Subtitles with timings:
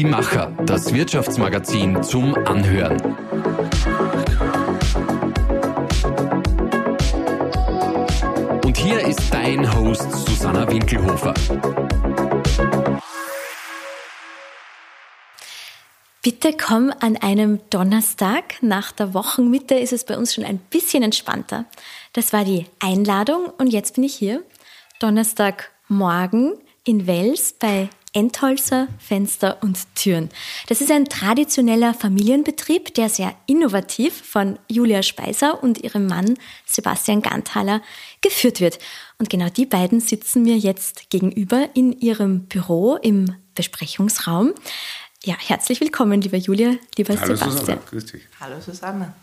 [0.00, 2.98] Die Macher, das Wirtschaftsmagazin zum Anhören.
[8.64, 11.34] Und hier ist dein Host Susanna Winkelhofer.
[16.22, 18.62] Bitte komm an einem Donnerstag.
[18.62, 21.66] Nach der Wochenmitte ist es bei uns schon ein bisschen entspannter.
[22.14, 24.42] Das war die Einladung und jetzt bin ich hier.
[24.98, 26.54] Donnerstagmorgen
[26.84, 30.30] in Wels bei Entholzer Fenster und Türen.
[30.66, 37.22] Das ist ein traditioneller Familienbetrieb, der sehr innovativ von Julia Speiser und ihrem Mann Sebastian
[37.22, 37.82] Ganthaler
[38.20, 38.78] geführt wird.
[39.18, 44.54] Und genau die beiden sitzen mir jetzt gegenüber in ihrem Büro im Besprechungsraum.
[45.22, 47.58] Ja, herzlich willkommen, liebe Julia, lieber Hallo Sebastian.
[47.58, 48.22] Susanna, grüß dich.
[48.40, 49.14] Hallo Susanne.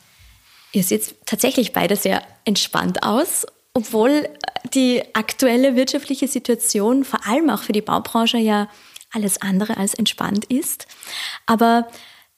[0.71, 4.27] Ihr seht tatsächlich beide sehr entspannt aus, obwohl
[4.73, 8.69] die aktuelle wirtschaftliche Situation vor allem auch für die Baubranche ja
[9.11, 10.87] alles andere als entspannt ist.
[11.45, 11.87] Aber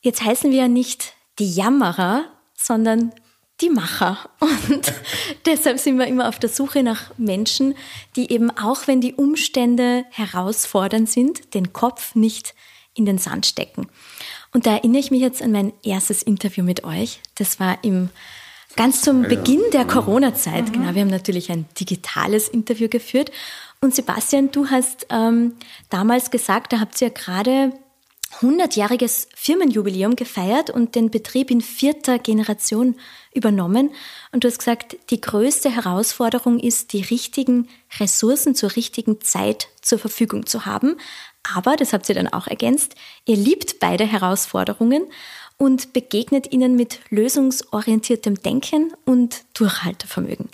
[0.01, 3.13] jetzt heißen wir ja nicht die Jammerer, sondern
[3.61, 4.29] die Macher.
[4.39, 4.93] Und
[5.45, 7.73] deshalb sind wir immer auf der Suche nach Menschen,
[8.17, 12.53] die eben auch wenn die Umstände herausfordernd sind, den Kopf nicht
[12.95, 13.87] in den Sand stecken.
[14.51, 17.21] Und da erinnere ich mich jetzt an mein erstes Interview mit euch.
[17.35, 18.09] Das war im
[18.75, 20.71] ganz zum Beginn der Corona-Zeit.
[20.73, 23.31] Genau, wir haben natürlich ein digitales Interview geführt.
[23.81, 25.55] Und Sebastian, du hast ähm,
[25.89, 27.73] damals gesagt, da habt ihr gerade
[28.41, 32.95] 100-jähriges Firmenjubiläum gefeiert und den Betrieb in vierter Generation
[33.33, 33.91] übernommen.
[34.31, 37.67] Und du hast gesagt, die größte Herausforderung ist, die richtigen
[37.99, 40.97] Ressourcen zur richtigen Zeit zur Verfügung zu haben.
[41.55, 42.95] Aber, das habt ihr dann auch ergänzt,
[43.25, 45.07] ihr liebt beide Herausforderungen
[45.59, 50.49] und begegnet ihnen mit lösungsorientiertem Denken und Durchhaltevermögen.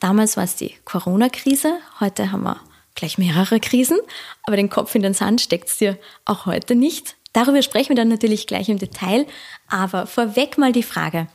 [0.00, 2.60] Damals war es die Corona-Krise, heute haben wir
[2.94, 3.98] gleich mehrere Krisen,
[4.42, 7.16] aber den Kopf in den Sand steckt es dir auch heute nicht.
[7.34, 9.26] Darüber sprechen wir dann natürlich gleich im Detail,
[9.68, 11.28] aber vorweg mal die Frage,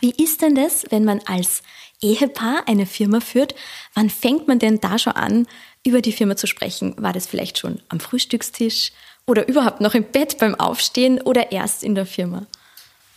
[0.00, 1.62] wie ist denn das, wenn man als
[2.00, 3.54] Ehepaar eine Firma führt?
[3.94, 5.46] Wann fängt man denn da schon an,
[5.86, 6.94] über die Firma zu sprechen?
[6.96, 8.92] War das vielleicht schon am Frühstückstisch
[9.26, 12.46] oder überhaupt noch im Bett beim Aufstehen oder erst in der Firma?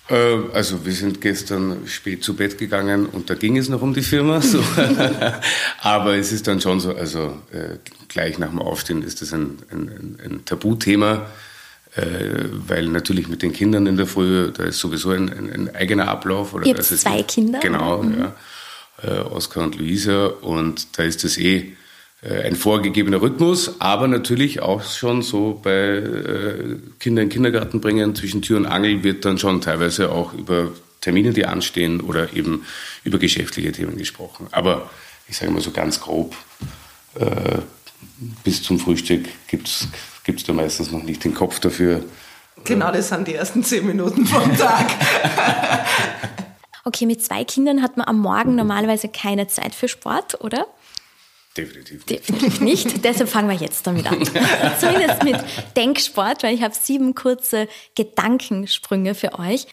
[0.09, 3.93] Äh, Also wir sind gestern spät zu Bett gegangen und da ging es noch um
[3.93, 4.41] die Firma.
[4.41, 4.59] So.
[5.81, 7.77] Aber es ist dann schon so, also äh,
[8.07, 11.25] gleich nach dem Aufstehen ist das ein, ein, ein Tabuthema,
[11.95, 12.01] äh,
[12.67, 16.53] weil natürlich mit den Kindern in der Früh, da ist sowieso ein, ein, eigener Ablauf.
[16.53, 18.03] Oder Ihr habt das ist- zwei Kinder, Genau?
[18.03, 18.19] Mhm.
[18.19, 18.35] ja.
[19.03, 21.73] Äh, Oskar und Luisa und da ist das eh
[22.29, 28.15] ein vorgegebener Rhythmus, aber natürlich auch schon so bei äh, Kinder in den Kindergarten bringen,
[28.15, 30.71] zwischen Tür und Angel wird dann schon teilweise auch über
[31.01, 32.65] Termine, die anstehen oder eben
[33.03, 34.47] über geschäftliche Themen gesprochen.
[34.51, 34.89] Aber
[35.27, 36.35] ich sage mal so ganz grob,
[37.19, 37.59] äh,
[38.43, 42.03] bis zum Frühstück gibt es da meistens noch nicht den Kopf dafür.
[42.63, 44.87] Genau, das sind die ersten zehn Minuten vom Tag.
[46.83, 50.65] Okay, mit zwei Kindern hat man am Morgen normalerweise keine Zeit für Sport, oder?
[51.57, 52.05] Definitiv.
[52.05, 53.05] Definitiv nicht.
[53.05, 54.21] Deshalb fangen wir jetzt damit an.
[54.79, 55.37] Zumindest mit
[55.77, 59.67] Denksport, weil ich habe sieben kurze Gedankensprünge für euch.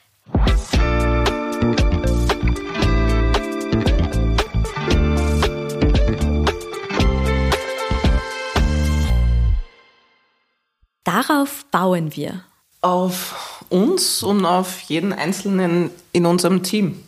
[11.05, 12.45] Darauf bauen wir.
[12.81, 17.03] Auf uns und auf jeden Einzelnen in unserem Team.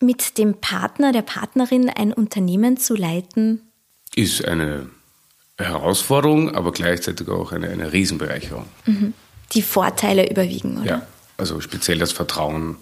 [0.00, 3.65] Mit dem Partner, der Partnerin ein Unternehmen zu leiten,
[4.16, 4.88] Ist eine
[5.58, 8.66] Herausforderung, aber gleichzeitig auch eine, eine Riesenbereicherung.
[9.52, 10.86] die Vorteile überwiegen, oder?
[10.86, 11.06] Ja,
[11.36, 12.76] also speziell das Vertrauen,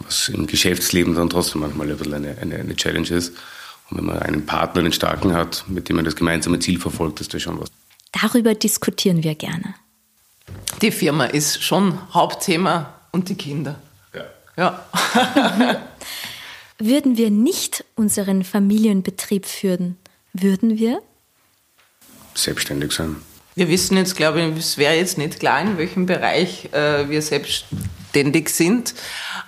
[0.00, 3.34] was im Geschäftsleben dann trotzdem manchmal ein bisschen eine, eine, eine Challenge ist.
[3.90, 7.20] Und wenn man einen Partner, einen starken hat, mit dem man das gemeinsame Ziel verfolgt,
[7.20, 7.70] ist das schon was.
[8.12, 9.74] Darüber diskutieren wir gerne.
[10.82, 13.76] Die Firma ist schon Hauptthema und die Kinder.
[14.14, 14.24] Ja.
[14.56, 15.78] Ja.
[16.78, 19.96] Würden wir nicht unseren Familienbetrieb führen,
[20.34, 21.00] würden wir?
[22.34, 23.16] Selbstständig sein.
[23.54, 27.22] Wir wissen jetzt, glaube ich, es wäre jetzt nicht klar, in welchem Bereich äh, wir
[27.22, 28.90] selbstständig sind.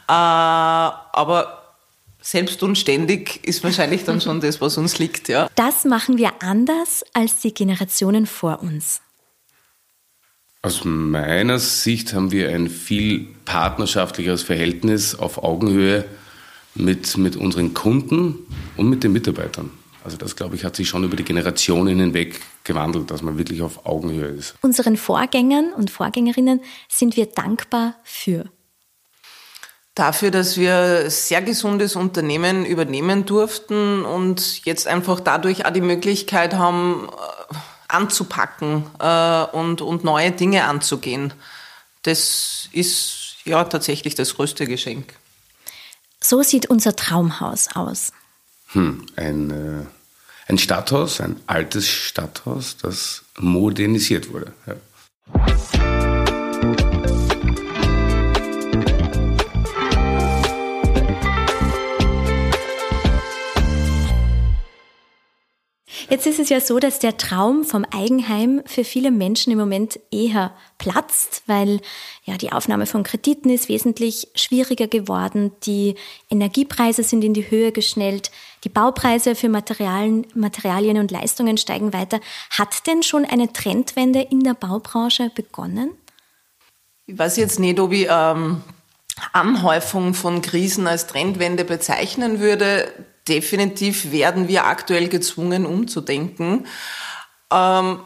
[0.08, 1.74] Äh, aber
[2.22, 5.28] selbst und ständig ist wahrscheinlich dann schon das, was uns liegt.
[5.28, 5.48] Ja.
[5.56, 9.00] Das machen wir anders als die Generationen vor uns.
[10.62, 16.04] Aus meiner Sicht haben wir ein viel partnerschaftlicheres Verhältnis auf Augenhöhe
[16.74, 18.38] mit, mit unseren Kunden
[18.76, 19.70] und mit den Mitarbeitern.
[20.06, 23.60] Also das, glaube ich, hat sich schon über die Generationen hinweg gewandelt, dass man wirklich
[23.60, 24.54] auf Augenhöhe ist.
[24.62, 28.44] Unseren Vorgängern und Vorgängerinnen sind wir dankbar für.
[29.96, 35.80] Dafür, dass wir ein sehr gesundes Unternehmen übernehmen durften und jetzt einfach dadurch auch die
[35.80, 37.54] Möglichkeit haben, äh,
[37.88, 41.34] anzupacken äh, und, und neue Dinge anzugehen.
[42.02, 45.14] das ist ja tatsächlich das größte Geschenk.
[46.20, 48.12] So sieht unser Traumhaus aus.
[48.68, 49.95] Hm, ein, äh,
[50.46, 54.52] ein Stadthaus, ein altes Stadthaus, das modernisiert wurde.
[54.66, 54.76] Ja.
[66.08, 69.98] Jetzt ist es ja so, dass der Traum vom Eigenheim für viele Menschen im Moment
[70.12, 71.80] eher platzt, weil
[72.24, 75.96] ja die Aufnahme von Krediten ist wesentlich schwieriger geworden, die
[76.30, 78.30] Energiepreise sind in die Höhe geschnellt,
[78.66, 82.18] die Baupreise für Materialien, Materialien und Leistungen steigen weiter.
[82.50, 85.92] Hat denn schon eine Trendwende in der Baubranche begonnen?
[87.06, 88.62] Ich weiß jetzt nicht, ob ich ähm,
[89.32, 92.92] Anhäufung von Krisen als Trendwende bezeichnen würde
[93.28, 96.66] definitiv werden wir aktuell gezwungen umzudenken.
[97.52, 98.00] Ähm,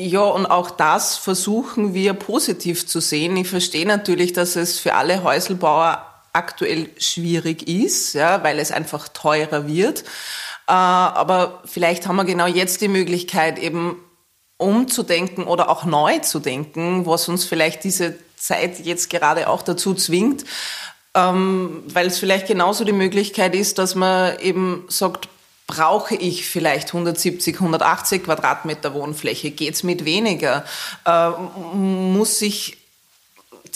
[0.00, 3.36] ja, und auch das versuchen wir positiv zu sehen.
[3.36, 6.07] Ich verstehe natürlich, dass es für alle Häuselbauer
[6.38, 10.00] aktuell schwierig ist, ja, weil es einfach teurer wird.
[10.68, 13.96] Äh, aber vielleicht haben wir genau jetzt die Möglichkeit, eben
[14.56, 19.94] umzudenken oder auch neu zu denken, was uns vielleicht diese Zeit jetzt gerade auch dazu
[19.94, 20.44] zwingt,
[21.14, 25.28] ähm, weil es vielleicht genauso die Möglichkeit ist, dass man eben sagt,
[25.66, 29.50] brauche ich vielleicht 170, 180 Quadratmeter Wohnfläche?
[29.50, 30.64] Geht es mit weniger?
[31.04, 31.30] Äh,
[31.74, 32.77] muss ich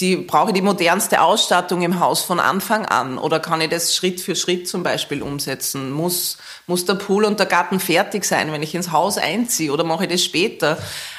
[0.03, 3.95] die, brauche ich die modernste Ausstattung im Haus von Anfang an oder kann ich das
[3.95, 5.93] Schritt für Schritt zum Beispiel umsetzen?
[5.93, 9.85] Muss, muss der Pool und der Garten fertig sein, wenn ich ins Haus einziehe oder
[9.85, 10.77] mache ich das später?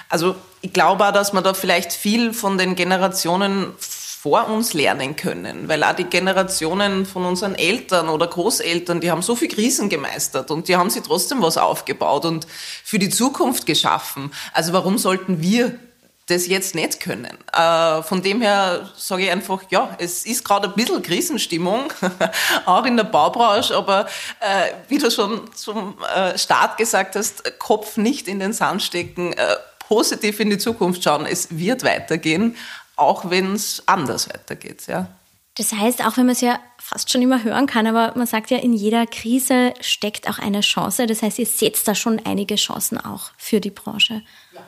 [0.09, 5.15] Also ich glaube auch, dass man da vielleicht viel von den Generationen vor uns lernen
[5.15, 9.89] können, weil auch die Generationen von unseren Eltern oder Großeltern, die haben so viel Krisen
[9.89, 12.47] gemeistert und die haben sich trotzdem was aufgebaut und
[12.83, 14.31] für die Zukunft geschaffen.
[14.53, 15.77] Also warum sollten wir
[16.27, 17.37] das jetzt nicht können.
[17.51, 21.91] Äh, von dem her sage ich einfach, ja, es ist gerade ein bisschen Krisenstimmung,
[22.65, 24.07] auch in der Baubranche, aber
[24.39, 29.33] äh, wie du schon zum äh, Start gesagt hast, Kopf nicht in den Sand stecken,
[29.33, 31.25] äh, positiv in die Zukunft schauen.
[31.25, 32.55] Es wird weitergehen,
[32.95, 34.87] auch wenn es anders weitergeht.
[34.87, 35.07] Ja.
[35.55, 38.49] Das heißt, auch wenn man es ja fast schon immer hören kann, aber man sagt
[38.49, 41.05] ja, in jeder Krise steckt auch eine Chance.
[41.05, 44.23] Das heißt, ihr seht da schon einige Chancen auch für die Branche.
[44.53, 44.61] Ja.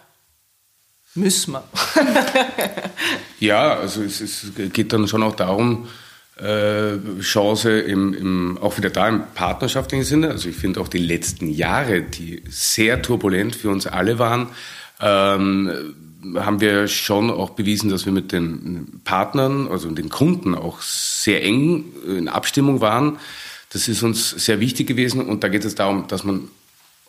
[1.16, 1.64] Müssen wir.
[3.40, 5.88] ja, also es, es, geht dann schon auch darum,
[6.38, 10.30] äh, Chance im, im, auch wieder da im partnerschaftlichen Sinne.
[10.30, 14.48] Also ich finde auch die letzten Jahre, die sehr turbulent für uns alle waren,
[15.00, 15.96] ähm,
[16.36, 21.44] haben wir schon auch bewiesen, dass wir mit den Partnern, also den Kunden auch sehr
[21.44, 23.20] eng in Abstimmung waren.
[23.72, 26.50] Das ist uns sehr wichtig gewesen und da geht es darum, dass man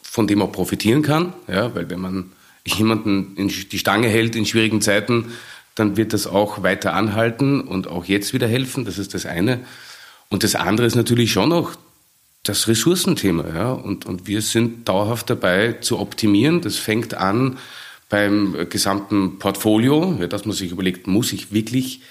[0.02, 2.32] von dem auch profitieren kann, ja, weil wenn man
[2.66, 5.32] jemanden in die Stange hält in schwierigen Zeiten,
[5.74, 8.84] dann wird das auch weiter anhalten und auch jetzt wieder helfen.
[8.84, 9.60] Das ist das eine.
[10.28, 11.72] Und das andere ist natürlich schon auch
[12.42, 13.44] das Ressourcenthema.
[13.54, 13.72] Ja?
[13.72, 16.60] Und, und wir sind dauerhaft dabei zu optimieren.
[16.60, 17.58] Das fängt an
[18.08, 22.02] beim gesamten Portfolio, ja, dass man sich überlegt, muss ich wirklich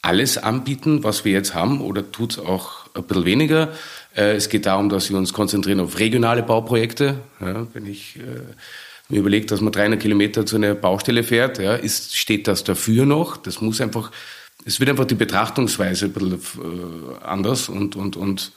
[0.00, 3.72] alles anbieten, was wir jetzt haben, oder tut es auch ein bisschen weniger?
[4.16, 7.18] Äh, es geht darum, dass wir uns konzentrieren auf regionale Bauprojekte.
[7.40, 8.20] Ja, wenn ich äh,
[9.08, 13.06] mir überlege, dass man 300 Kilometer zu einer Baustelle fährt, ja, ist, steht das dafür
[13.06, 13.36] noch?
[13.36, 14.10] Das muss einfach,
[14.64, 18.52] es wird einfach die Betrachtungsweise ein bisschen äh, anders und, und, und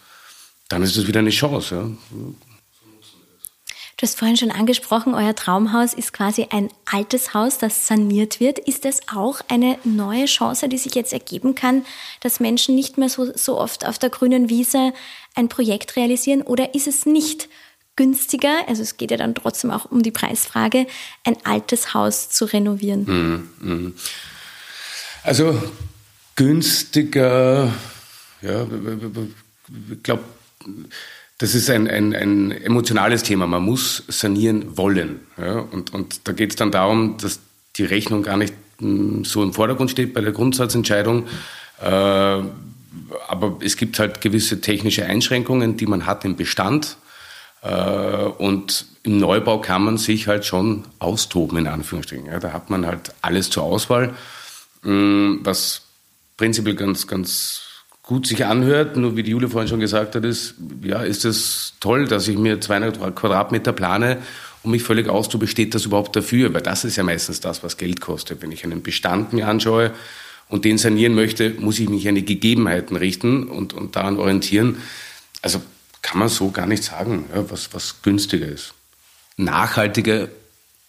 [0.70, 1.75] dann ist es wieder eine Chance.
[1.75, 2.20] Ja.
[4.00, 8.58] Du hast vorhin schon angesprochen, euer Traumhaus ist quasi ein altes Haus, das saniert wird.
[8.58, 11.86] Ist das auch eine neue Chance, die sich jetzt ergeben kann,
[12.22, 14.94] dass Menschen nicht mehr so, so oft auf der grünen Wiese
[15.36, 16.44] ein Projekt realisieren?
[16.44, 17.50] Oder ist es nicht
[18.00, 20.88] günstiger, also es geht ja dann trotzdem auch um die Preisfrage,
[21.25, 23.50] ein altes Haus zu renovieren?
[23.60, 23.91] Mhm, mh.
[25.24, 25.62] Also
[26.38, 27.74] günstiger,
[28.41, 28.65] ja,
[29.91, 30.24] ich glaube,
[31.39, 33.48] das ist ein, ein, ein emotionales Thema.
[33.48, 35.20] Man muss sanieren wollen.
[35.38, 35.60] Ja?
[35.60, 37.41] Und, und da geht es dann darum, dass
[37.75, 41.27] die Rechnung gar nicht hm, so im Vordergrund steht bei der Grundsatzentscheidung.
[41.82, 46.96] Äh, aber es gibt halt gewisse technische Einschränkungen, die man hat im Bestand.
[47.62, 52.28] Äh, und im Neubau kann man sich halt schon austoben, in Anführungsstrichen.
[52.39, 54.13] Da hat man halt alles zur Auswahl,
[54.84, 55.82] hm, was
[56.38, 57.63] prinzipiell ganz, ganz
[58.04, 61.74] gut sich anhört, nur wie die Jule vorhin schon gesagt hat, ist, ja, ist es
[61.80, 64.18] toll, dass ich mir 200 Quadratmeter plane,
[64.63, 66.54] um mich völlig auszutoben, steht das überhaupt dafür?
[66.54, 68.42] Weil das ist ja meistens das, was Geld kostet.
[68.42, 69.92] Wenn ich einen Bestand mir anschaue
[70.50, 74.78] und den sanieren möchte, muss ich mich an die Gegebenheiten richten und, und daran orientieren.
[75.42, 75.62] Also
[76.01, 78.74] kann man so gar nicht sagen, ja, was, was günstiger ist.
[79.38, 80.29] Nachhaltiger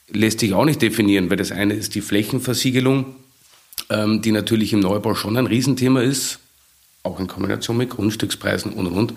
[0.08, 3.14] lässt sich auch nicht definieren, weil das eine ist die Flächenversiegelung
[3.90, 6.38] ähm, die natürlich im Neubau schon ein Riesenthema ist,
[7.02, 9.14] auch in Kombination mit Grundstückspreisen und und und.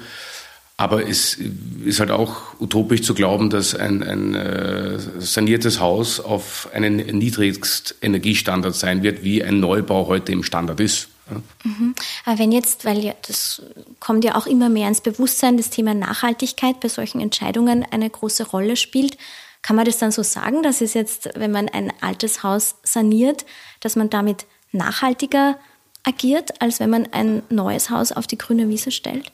[0.84, 1.38] Aber es
[1.86, 7.96] ist halt auch utopisch zu glauben, dass ein, ein äh, saniertes Haus auf einen niedrigst
[8.02, 11.08] Energiestandard sein wird, wie ein Neubau heute im Standard ist.
[11.63, 11.96] Mhm.
[12.25, 13.62] Aber wenn jetzt, weil ja, das
[14.02, 18.46] kommt ja auch immer mehr ins Bewusstsein, das Thema Nachhaltigkeit bei solchen Entscheidungen eine große
[18.46, 19.18] Rolle spielt,
[19.62, 23.46] kann man das dann so sagen, dass es jetzt, wenn man ein altes Haus saniert,
[23.80, 25.58] dass man damit nachhaltiger
[26.04, 29.32] agiert, als wenn man ein neues Haus auf die grüne Wiese stellt?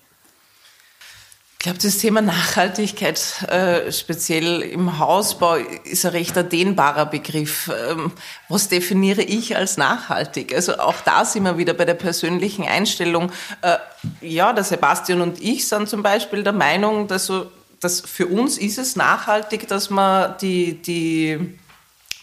[1.62, 7.70] Ich glaube, das Thema Nachhaltigkeit, äh, speziell im Hausbau, ist ein recht dehnbarer Begriff.
[7.89, 8.13] Ähm,
[8.48, 10.56] was definiere ich als nachhaltig?
[10.56, 13.30] Also auch da sind wir wieder bei der persönlichen Einstellung.
[13.62, 13.75] Äh,
[14.22, 17.51] ja, der Sebastian und ich sind zum Beispiel der Meinung, dass, so,
[17.82, 21.60] dass für uns ist es nachhaltig, dass man die, die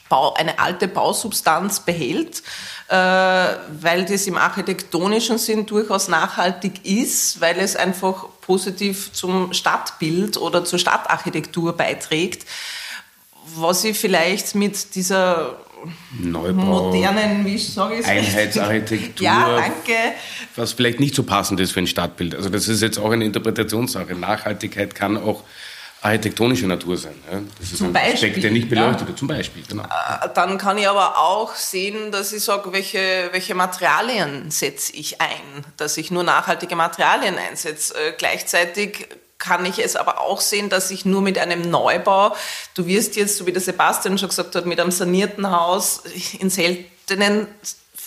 [0.08, 2.42] Bau, eine alte Bausubstanz behält,
[2.88, 10.36] äh, weil das im architektonischen Sinn durchaus nachhaltig ist, weil es einfach positiv zum Stadtbild
[10.36, 12.46] oder zur Stadtarchitektur beiträgt.
[13.56, 15.56] Was ich vielleicht mit dieser
[16.18, 20.14] Neubau, modernen, wie sage ich Einheitsarchitektur, ja, danke.
[20.56, 22.34] was vielleicht nicht so passend ist für ein Stadtbild.
[22.34, 24.14] Also das ist jetzt auch eine Interpretationssache.
[24.14, 25.44] Nachhaltigkeit kann auch
[26.06, 27.14] architektonische Natur sein.
[27.30, 27.40] Ja?
[27.58, 29.08] Das ist zum ein Beispiel, Aspekt, der nicht beleuchtet ja.
[29.08, 29.18] wird.
[29.18, 29.84] Zum Beispiel, genau.
[29.84, 35.20] Äh, dann kann ich aber auch sehen, dass ich sage, welche, welche Materialien setze ich
[35.20, 37.94] ein, dass ich nur nachhaltige Materialien einsetze.
[37.94, 39.08] Äh, gleichzeitig
[39.38, 42.34] kann ich es aber auch sehen, dass ich nur mit einem Neubau,
[42.74, 46.02] du wirst jetzt, so wie der Sebastian schon gesagt hat, mit einem sanierten Haus
[46.38, 47.46] in seltenen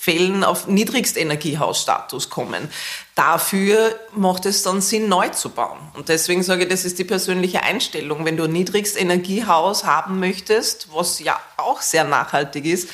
[0.01, 2.69] Fällen auf Niedrigstenergiehausstatus kommen.
[3.15, 5.77] Dafür macht es dann Sinn, neu zu bauen.
[5.93, 8.23] Und deswegen sage ich, das ist die persönliche Einstellung.
[8.23, 12.87] Wenn du ein Niedrigstenergiehaus haben möchtest, was ja auch sehr nachhaltig ist,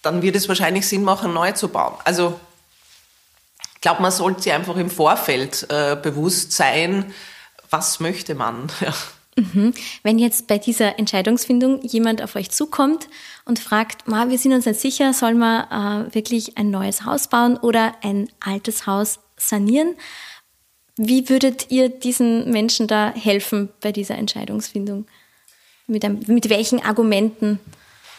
[0.00, 1.96] dann wird es wahrscheinlich Sinn machen, neu zu bauen.
[2.04, 2.40] Also
[3.74, 7.12] ich glaube, man sollte sich einfach im Vorfeld äh, bewusst sein,
[7.68, 8.72] was möchte man.
[8.80, 8.94] Ja.
[9.34, 9.72] Mhm.
[10.02, 13.08] Wenn jetzt bei dieser Entscheidungsfindung jemand auf euch zukommt
[13.44, 17.28] und fragt, Ma, wir sind uns nicht sicher, soll man äh, wirklich ein neues Haus
[17.28, 19.94] bauen oder ein altes Haus sanieren?
[20.96, 25.06] Wie würdet ihr diesen Menschen da helfen bei dieser Entscheidungsfindung?
[25.86, 27.58] Mit, einem, mit welchen Argumenten?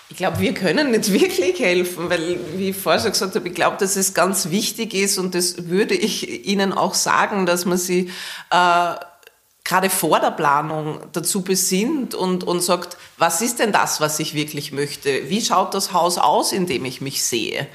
[0.10, 3.56] Ich glaube, wir können nicht wirklich helfen, weil, wie ich vorher schon gesagt habe, ich
[3.56, 7.77] glaube, dass es ganz wichtig ist und das würde ich Ihnen auch sagen, dass man
[7.77, 8.12] sie
[8.51, 8.96] äh,
[9.63, 14.34] gerade vor der Planung dazu besinnt und, und sagt, was ist denn das, was ich
[14.34, 15.29] wirklich möchte?
[15.29, 17.67] Wie schaut das Haus aus, in dem ich mich sehe?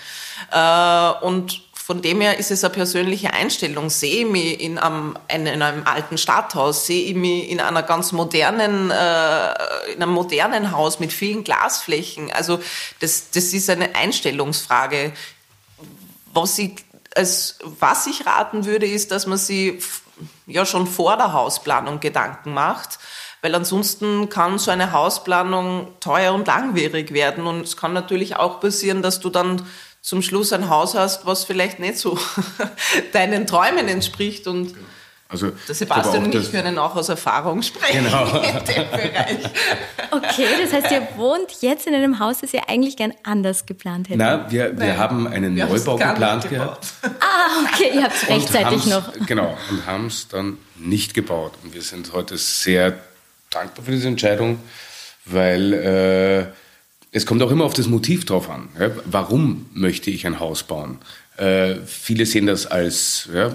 [0.53, 3.89] Äh, und von dem her ist es eine persönliche Einstellung.
[3.89, 8.13] Sehe ich mich in einem, in einem alten Stadthaus, sehe ich mich in einer ganz
[8.13, 12.31] modernen, äh, in einem modernen Haus mit vielen Glasflächen.
[12.31, 12.61] Also
[13.01, 15.15] das, das ist eine Einstellungsfrage.
[16.35, 16.73] Was ich,
[17.17, 19.81] als, was ich raten würde, ist, dass man sie
[20.47, 22.99] ja schon vor der Hausplanung Gedanken macht,
[23.43, 27.47] weil ansonsten kann so eine Hausplanung teuer und langwierig werden.
[27.47, 29.63] Und es kann natürlich auch passieren, dass du dann
[30.01, 32.19] zum Schluss ein Haus hast, was vielleicht nicht so
[33.13, 34.47] deinen Träumen entspricht.
[34.47, 34.75] Und
[35.31, 38.25] also, der Sebastian und ich können auch aus Erfahrung sprechen Genau.
[38.43, 39.39] in dem Bereich.
[40.11, 44.09] Okay, das heißt, ihr wohnt jetzt in einem Haus, das ihr eigentlich gern anders geplant
[44.09, 44.21] hättet.
[44.21, 46.87] Na, wir, wir haben einen Wir Neubau geplant gehabt.
[47.03, 49.13] Ah, okay, ihr habt es rechtzeitig noch.
[49.27, 51.53] Genau, und haben es dann nicht gebaut.
[51.63, 52.99] Und wir sind heute sehr
[53.51, 54.59] dankbar für diese Entscheidung,
[55.27, 56.47] weil äh,
[57.13, 58.69] es kommt auch immer auf das Motiv drauf an.
[58.79, 58.91] Ja?
[59.05, 60.99] Warum möchte ich ein Haus bauen?
[61.37, 63.53] Äh, viele sehen das als, ja,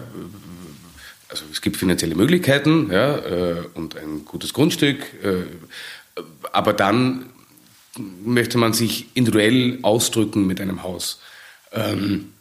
[1.34, 5.46] also es gibt finanzielle Möglichkeiten ja, äh, und ein gutes Grundstück, äh,
[6.52, 7.26] aber dann
[8.24, 11.22] möchte man sich individuell ausdrücken mit einem Haus.
[11.72, 12.34] Ähm,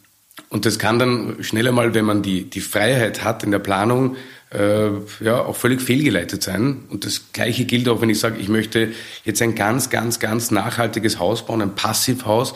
[0.49, 4.15] und das kann dann schneller mal, wenn man die, die Freiheit hat in der Planung,
[4.51, 6.83] äh, ja, auch völlig fehlgeleitet sein.
[6.89, 8.91] Und das Gleiche gilt auch, wenn ich sage, ich möchte
[9.25, 12.53] jetzt ein ganz, ganz, ganz nachhaltiges Haus bauen, ein Passivhaus.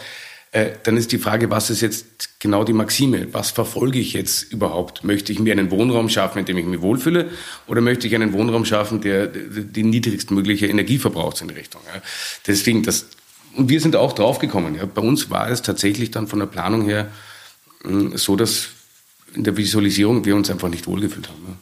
[0.51, 3.27] Äh, dann ist die Frage, was ist jetzt genau die Maxime?
[3.34, 5.04] Was verfolge ich jetzt überhaupt?
[5.04, 7.30] Möchte ich mir einen Wohnraum schaffen, in dem ich mich wohlfühle?
[7.68, 11.82] Oder möchte ich einen Wohnraum schaffen, der die niedrigstmögliche Energie verbraucht in die Richtung?
[11.94, 12.01] Ja?
[12.46, 13.08] Deswegen, das,
[13.56, 14.75] und wir sind auch draufgekommen.
[14.75, 14.86] Ja?
[14.86, 17.12] Bei uns war es tatsächlich dann von der Planung her
[17.84, 18.70] mh, so, dass
[19.34, 21.44] in der Visualisierung wir uns einfach nicht wohlgefühlt haben.
[21.46, 21.58] Ja?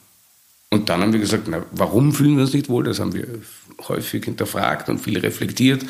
[0.70, 2.84] Und dann haben wir gesagt, na, warum fühlen wir uns nicht wohl?
[2.84, 3.28] Das haben wir
[3.88, 5.84] häufig hinterfragt und viel reflektiert.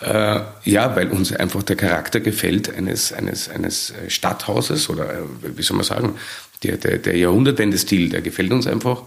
[0.00, 5.62] Äh, ja, weil uns einfach der Charakter gefällt eines, eines, eines Stadthauses oder äh, wie
[5.62, 6.16] soll man sagen,
[6.62, 9.02] der, der, der Jahrhundertwende-Stil, der gefällt uns einfach.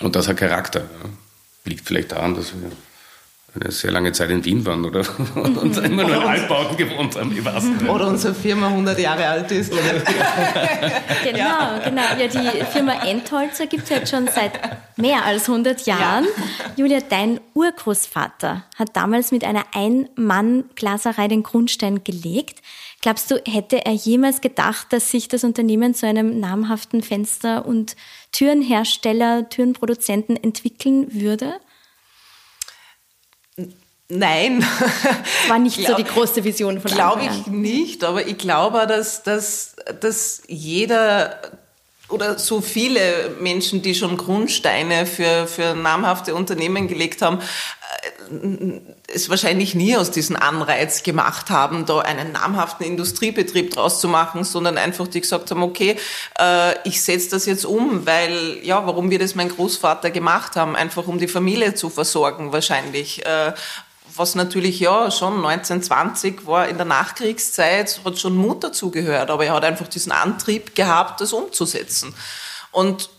[0.00, 0.88] Und das hat Charakter.
[1.64, 2.70] Liegt vielleicht daran, dass wir
[3.60, 7.32] eine sehr lange Zeit in Wien waren oder und immer nur in Altbauten gewohnt haben.
[7.36, 7.88] Ich weiß nicht.
[7.88, 9.72] Oder unsere Firma 100 Jahre alt ist.
[11.24, 12.02] genau, genau.
[12.18, 14.52] Ja, die Firma Entholzer gibt es jetzt schon seit
[14.96, 16.24] mehr als 100 Jahren.
[16.24, 16.64] Ja.
[16.76, 22.60] Julia, dein Urgroßvater hat damals mit einer Ein-Mann-Glaserei den Grundstein gelegt.
[23.02, 27.94] Glaubst du, hätte er jemals gedacht, dass sich das Unternehmen zu einem namhaften Fenster- und
[28.32, 31.60] Türenhersteller, Türenproduzenten entwickeln würde?
[34.08, 34.64] Nein.
[35.48, 39.22] War nicht glaub, so die große Vision von Glaube ich nicht, aber ich glaube, dass,
[39.22, 41.40] dass, dass jeder
[42.10, 47.40] oder so viele Menschen, die schon Grundsteine für, für namhafte Unternehmen gelegt haben,
[48.30, 48.80] äh,
[49.12, 54.44] es wahrscheinlich nie aus diesem Anreiz gemacht haben, da einen namhaften Industriebetrieb draus zu machen,
[54.44, 55.96] sondern einfach die gesagt haben, okay,
[56.38, 60.76] äh, ich setze das jetzt um, weil, ja, warum wir das mein Großvater gemacht haben,
[60.76, 63.24] einfach um die Familie zu versorgen wahrscheinlich.
[64.14, 69.46] Äh, was natürlich ja schon 1920 war in der Nachkriegszeit, hat schon Mut dazugehört, aber
[69.46, 72.14] er hat einfach diesen Antrieb gehabt, das umzusetzen.
[72.70, 73.10] Und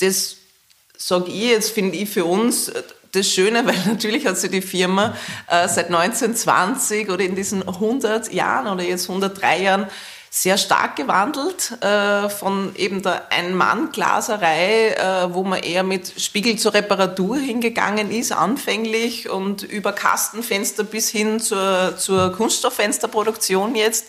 [0.00, 0.36] das
[0.96, 2.72] sage ich jetzt, finde ich für uns
[3.12, 5.14] das Schöne, weil natürlich hat sich die Firma
[5.48, 9.86] äh, seit 1920 oder in diesen 100 Jahren oder jetzt 103 Jahren
[10.30, 16.74] sehr stark gewandelt äh, von eben der Ein-Mann-Glaserei, äh, wo man eher mit Spiegel zur
[16.74, 24.06] Reparatur hingegangen ist, anfänglich und über Kastenfenster bis hin zur, zur Kunststofffensterproduktion jetzt.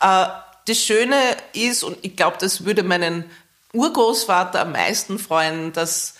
[0.00, 0.26] Äh,
[0.68, 1.16] das Schöne
[1.54, 3.24] ist, und ich glaube, das würde meinen
[3.72, 6.14] Urgroßvater am meisten freuen, dass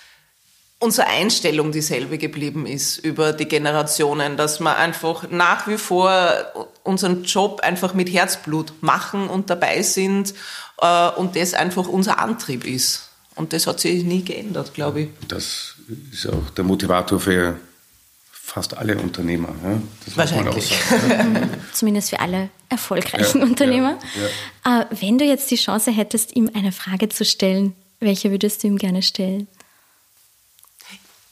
[0.83, 6.21] unsere Einstellung dieselbe geblieben ist über die Generationen, dass wir einfach nach wie vor
[6.83, 10.35] unseren Job einfach mit Herzblut machen und dabei sind
[10.81, 13.09] äh, und das einfach unser Antrieb ist.
[13.37, 15.09] Und das hat sich nie geändert, glaube ich.
[15.29, 15.77] Das
[16.11, 17.59] ist auch der Motivator für
[18.33, 19.51] fast alle Unternehmer.
[19.63, 19.81] Ja?
[20.05, 20.77] Das Wahrscheinlich.
[20.91, 23.99] Sagen, Zumindest für alle erfolgreichen ja, Unternehmer.
[24.65, 28.63] Ja, äh, wenn du jetzt die Chance hättest, ihm eine Frage zu stellen, welche würdest
[28.63, 29.47] du ihm gerne stellen?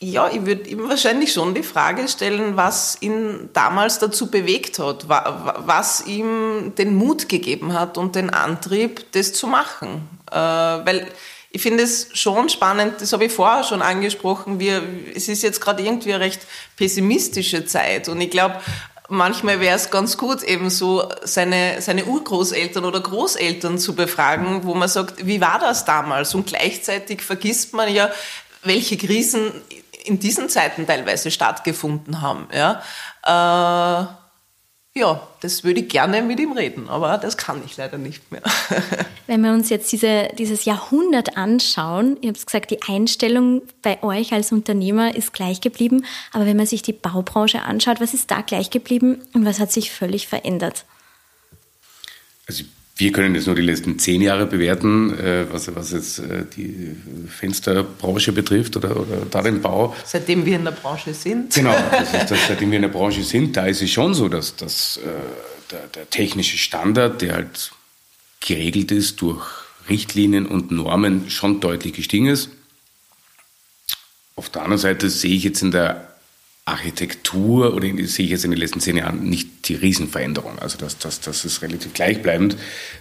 [0.03, 5.11] Ja, ich würde ihm wahrscheinlich schon die Frage stellen, was ihn damals dazu bewegt hat,
[5.11, 10.09] was ihm den Mut gegeben hat und den Antrieb, das zu machen.
[10.31, 11.07] Äh, weil
[11.51, 14.83] ich finde es schon spannend, das habe ich vorher schon angesprochen, wir,
[15.15, 18.61] es ist jetzt gerade irgendwie eine recht pessimistische Zeit und ich glaube,
[19.11, 24.75] manchmal wäre es ganz gut, eben so seine, seine Urgroßeltern oder Großeltern zu befragen, wo
[24.75, 26.35] man sagt, wie war das damals?
[26.35, 28.11] Und gleichzeitig vergisst man ja,
[28.63, 29.53] welche Krisen
[30.05, 32.49] in diesen Zeiten teilweise stattgefunden haben.
[32.53, 32.83] Ja,
[33.25, 38.31] äh, ja das würde ich gerne mit ihm reden, aber das kann ich leider nicht
[38.33, 38.43] mehr.
[39.27, 44.33] Wenn wir uns jetzt diese, dieses Jahrhundert anschauen, ihr habt gesagt, die Einstellung bei euch
[44.33, 48.41] als Unternehmer ist gleich geblieben, aber wenn man sich die Baubranche anschaut, was ist da
[48.41, 50.85] gleich geblieben und was hat sich völlig verändert?
[52.49, 52.65] Also
[53.01, 56.95] wir können jetzt nur die letzten zehn Jahre bewerten, äh, was, was jetzt äh, die
[57.29, 59.97] Fensterbranche betrifft oder, oder da den Bau.
[60.05, 61.55] Seitdem wir in der Branche sind.
[61.55, 64.29] Genau, das ist das, seitdem wir in der Branche sind, da ist es schon so,
[64.29, 65.09] dass, dass äh,
[65.71, 67.73] der, der technische Standard, der halt
[68.41, 69.47] geregelt ist durch
[69.89, 72.51] Richtlinien und Normen, schon deutlich gestiegen ist.
[74.37, 76.10] Auf der anderen Seite sehe ich jetzt in der
[76.71, 80.59] Architektur oder sehe ich jetzt in den letzten zehn Jahren nicht die Riesenveränderung.
[80.59, 82.57] Also das, das, das ist relativ gleichbleibend.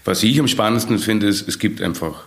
[0.05, 2.25] Was ich am spannendsten finde, ist, es gibt einfach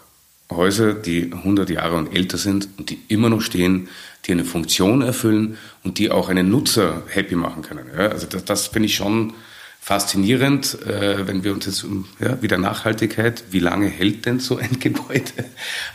[0.51, 3.89] Häuser, die 100 Jahre und älter sind und die immer noch stehen,
[4.27, 7.87] die eine Funktion erfüllen und die auch einen Nutzer happy machen können.
[7.97, 9.33] Ja, also das, das finde ich schon
[9.81, 14.57] faszinierend, äh, wenn wir uns jetzt um ja, wieder Nachhaltigkeit, wie lange hält denn so
[14.57, 15.45] ein Gebäude?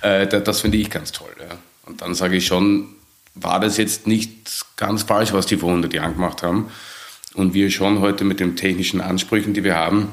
[0.02, 1.32] Äh, das, das finde ich ganz toll.
[1.40, 1.58] Ja.
[1.86, 2.90] Und dann sage ich schon,
[3.42, 6.72] war das jetzt nicht ganz falsch, was die vor 100 Jahren gemacht haben.
[7.34, 10.10] Und wir schon heute mit den technischen Ansprüchen, die wir haben,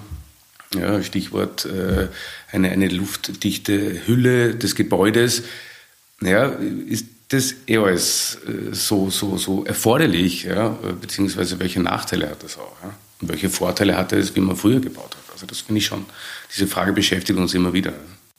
[0.74, 2.08] ja, Stichwort äh,
[2.52, 5.44] eine, eine luftdichte Hülle des Gebäudes,
[6.20, 6.46] ja,
[6.87, 12.58] ist das eh alles äh, so, so, so erforderlich, ja, beziehungsweise welche Nachteile hat das
[12.58, 12.76] auch?
[12.82, 12.94] Ja?
[13.20, 15.32] Und welche Vorteile hatte es, wie man früher gebaut hat?
[15.32, 16.04] Also das finde ich schon,
[16.54, 17.92] diese Frage beschäftigt uns immer wieder.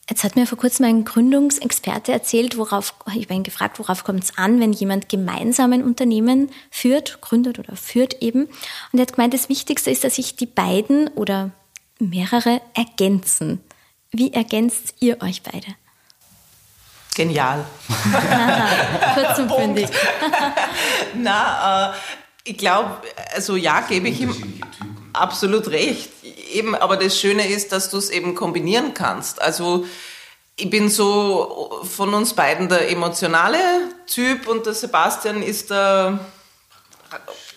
[0.08, 4.24] Jetzt hat mir vor kurzem ein Gründungsexperte erzählt, worauf, ich habe ihn gefragt, worauf kommt
[4.24, 8.46] es an, wenn jemand gemeinsam ein Unternehmen führt, gründet oder führt eben.
[8.46, 11.52] Und er hat gemeint, das Wichtigste ist, dass sich die beiden oder
[11.98, 13.62] mehrere ergänzen.
[14.12, 15.68] Wie ergänzt ihr euch beide?
[17.16, 17.66] Genial.
[19.16, 19.90] kurz und bündig.
[21.16, 21.94] Na, äh,
[22.46, 23.02] ich glaube,
[23.34, 24.62] also ja, gebe ich ihm
[25.14, 26.10] absolut recht
[26.56, 29.42] eben, aber das Schöne ist, dass du es eben kombinieren kannst.
[29.42, 29.86] Also
[30.56, 33.58] ich bin so von uns beiden der emotionale
[34.08, 36.20] Typ und der Sebastian ist der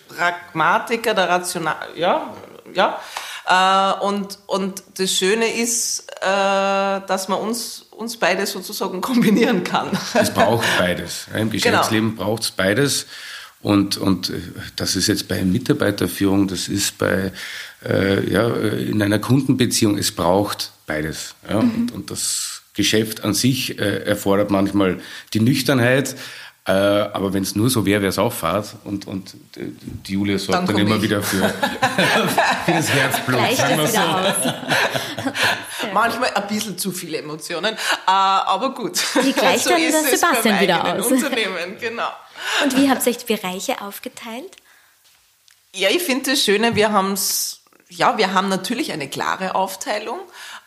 [0.09, 2.33] Pragmatiker, der Rational, ja,
[2.73, 2.99] ja.
[3.47, 9.89] Äh, und, und das Schöne ist, äh, dass man uns, uns beide sozusagen kombinieren kann.
[10.13, 11.27] Es braucht beides.
[11.33, 11.51] Im genau.
[11.51, 12.23] Geschäftsleben genau.
[12.25, 13.05] braucht es beides.
[13.61, 14.39] Und, und äh,
[14.75, 17.31] das ist jetzt bei Mitarbeiterführung, das ist bei,
[17.85, 21.35] äh, ja, in einer Kundenbeziehung, es braucht beides.
[21.49, 21.61] Ja?
[21.61, 21.71] Mhm.
[21.71, 24.99] Und, und das Geschäft an sich äh, erfordert manchmal
[25.33, 26.15] die Nüchternheit,
[26.69, 28.75] äh, aber wenn es nur so wäre, wäre es auch Fahrt.
[28.83, 31.01] Und, und die Julia sorgt dann, dann immer ich.
[31.01, 31.49] wieder für,
[32.65, 33.57] für das Herzblut.
[33.57, 34.53] sagen wir so.
[35.93, 39.01] Manchmal ein bisschen zu viele Emotionen, äh, aber gut.
[39.15, 41.07] Die gleicht so dann der Sebastian wieder aus.
[41.07, 42.11] Unternehmen, genau.
[42.63, 44.57] Und wie habt ihr euch die Bereiche aufgeteilt?
[45.73, 50.19] Ja, ich finde das Schöne, wir haben es, ja, wir haben natürlich eine klare Aufteilung.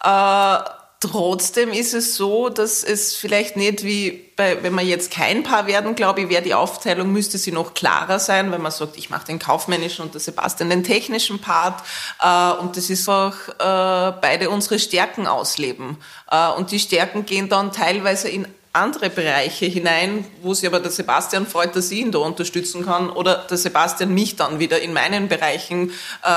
[0.03, 0.59] Äh,
[1.03, 5.67] Trotzdem ist es so, dass es vielleicht nicht wie bei, wenn wir jetzt kein Paar
[5.67, 9.11] werden, glaube ich, wäre die Aufteilung, müsste sie noch klarer sein, wenn man sagt, ich
[9.11, 11.83] mache den kaufmännischen und der Sebastian den technischen Part.
[12.21, 15.97] Äh, und das ist auch äh, beide unsere Stärken ausleben.
[16.31, 20.93] Äh, und die Stärken gehen dann teilweise in andere Bereiche hinein, wo sich aber der
[20.93, 24.93] Sebastian freut, dass ich ihn da unterstützen kann oder der Sebastian mich dann wieder in
[24.93, 25.91] meinen Bereichen,
[26.23, 26.29] äh,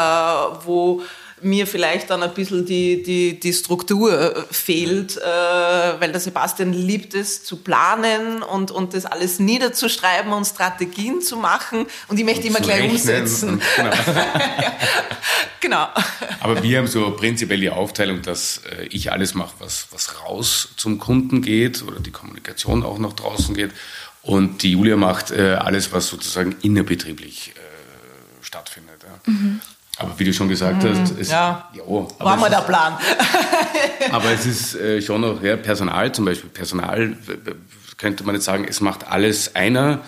[0.66, 1.04] wo
[1.42, 6.72] mir vielleicht dann ein bisschen die, die, die Struktur äh, fehlt, äh, weil der Sebastian
[6.72, 12.24] liebt es zu planen und, und das alles niederzuschreiben und Strategien zu machen und ich
[12.24, 13.62] möchte und immer gleich umsetzen.
[13.76, 13.92] Genau.
[15.60, 15.88] genau.
[16.40, 20.70] Aber wir haben so prinzipiell die Aufteilung, dass äh, ich alles mache, was, was raus
[20.78, 23.72] zum Kunden geht oder die Kommunikation auch nach draußen geht
[24.22, 29.04] und die Julia macht äh, alles, was sozusagen innerbetrieblich äh, stattfindet.
[29.04, 29.32] Ja.
[29.32, 29.62] Mhm.
[29.98, 32.98] Aber wie du schon gesagt mhm, hast, es, ja, jo, war mal der Plan.
[34.12, 36.50] aber es ist äh, schon noch ja, Personal zum Beispiel.
[36.50, 37.16] Personal
[37.98, 40.02] könnte man jetzt sagen, es macht alles einer.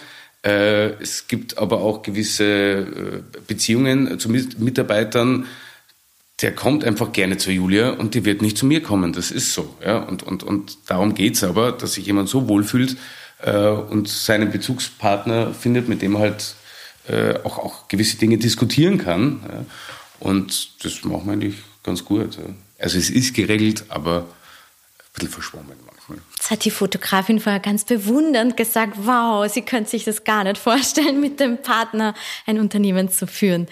[0.44, 5.46] Äh, es gibt aber auch gewisse äh, Beziehungen zu Mitarbeitern.
[6.42, 9.14] Der kommt einfach gerne zu Julia und die wird nicht zu mir kommen.
[9.14, 9.76] Das ist so.
[9.84, 9.98] Ja?
[9.98, 12.98] Und, und, und darum geht's aber, dass sich jemand so wohlfühlt
[13.42, 16.56] äh, und seinen Bezugspartner findet, mit dem halt
[17.08, 19.42] äh, auch, auch gewisse Dinge diskutieren kann.
[19.48, 19.66] Ja.
[20.20, 22.38] Und das machen wir eigentlich ganz gut.
[22.38, 22.44] Ja.
[22.80, 24.26] Also es ist geregelt, aber ein
[25.14, 26.20] bisschen verschwommen manchmal.
[26.36, 30.58] Jetzt hat die Fotografin vorher ganz bewundernd gesagt, wow, sie könnte sich das gar nicht
[30.58, 32.14] vorstellen, mit dem Partner
[32.46, 33.68] ein Unternehmen zu führen.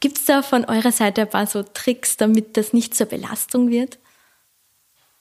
[0.00, 3.70] Gibt es da von eurer Seite ein paar so Tricks, damit das nicht zur Belastung
[3.70, 3.98] wird?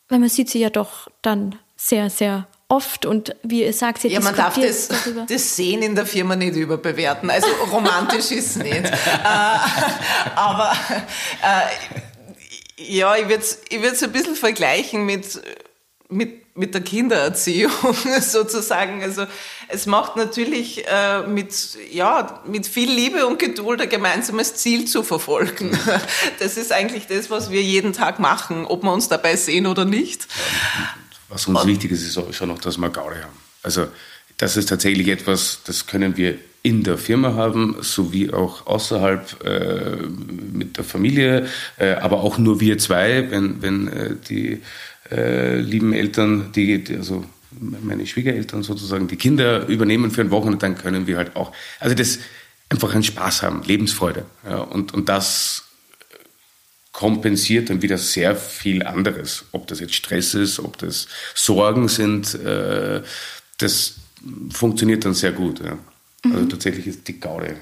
[0.10, 4.08] Weil man sieht sie ja doch dann sehr, sehr oft und wie ihr sagt, sie
[4.10, 4.90] Ja, man darf das,
[5.28, 7.30] das Sehen in der Firma nicht überbewerten.
[7.30, 8.86] Also romantisch ist es nicht.
[8.86, 8.90] äh,
[10.36, 10.74] aber
[11.44, 11.62] äh,
[12.78, 15.40] ja, ich würde es ich ein bisschen vergleichen mit,
[16.10, 17.72] mit, mit der Kindererziehung
[18.22, 19.04] sozusagen.
[19.04, 19.28] Also
[19.68, 21.54] es macht natürlich äh, mit,
[21.92, 25.78] ja, mit viel Liebe und Geduld ein gemeinsames Ziel zu verfolgen.
[26.40, 29.86] Das ist eigentlich das, was wir jeden Tag machen, ob wir uns dabei sehen oder
[29.86, 30.28] nicht.
[31.30, 33.38] Was uns wichtig ist, ist schon noch, dass wir Gaudi haben.
[33.64, 33.88] Also
[34.38, 40.08] das ist tatsächlich etwas, das können wir in der Firma haben, sowie auch außerhalb äh,
[40.52, 44.62] mit der Familie, äh, aber auch nur wir zwei, wenn, wenn äh, die
[45.12, 47.24] äh, lieben Eltern, die, die, also
[47.60, 51.96] meine Schwiegereltern sozusagen, die Kinder übernehmen für ein Wochenende, dann können wir halt auch, also
[51.96, 52.20] das
[52.70, 54.26] einfach einen Spaß haben, Lebensfreude.
[54.50, 55.66] Ja, und, und das
[56.96, 59.44] kompensiert dann wieder sehr viel anderes.
[59.52, 63.02] Ob das jetzt Stress ist, ob das Sorgen sind, äh,
[63.58, 63.96] das
[64.50, 65.60] funktioniert dann sehr gut.
[65.60, 65.78] Ja.
[66.24, 66.50] Also mhm.
[66.50, 67.58] tatsächlich ist die Gaude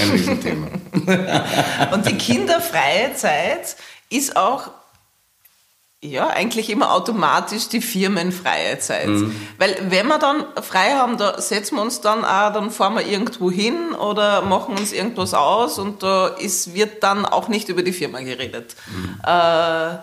[0.00, 0.70] ein Riesenthema.
[1.92, 3.76] Und die kinderfreie Zeit
[4.10, 4.72] ist auch
[6.02, 9.08] ja, eigentlich immer automatisch die firmenfreie Zeit.
[9.08, 9.34] Mhm.
[9.58, 13.04] Weil wenn wir dann frei haben, da setzen wir uns dann auch, dann fahren wir
[13.04, 17.82] irgendwo hin oder machen uns irgendwas aus und da ist, wird dann auch nicht über
[17.82, 18.76] die Firma geredet.
[18.86, 19.20] Mhm.
[19.24, 19.98] Äh,